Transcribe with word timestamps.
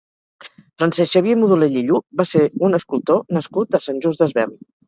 Francesc 0.81 1.11
Xavier 1.17 1.35
Modolell 1.41 1.77
i 1.83 1.85
Lluch 1.91 2.05
va 2.23 2.27
ser 2.31 2.43
un 2.69 2.79
escultor 2.81 3.23
nascut 3.39 3.81
a 3.81 3.83
Sant 3.91 4.05
Just 4.09 4.25
Desvern. 4.27 4.61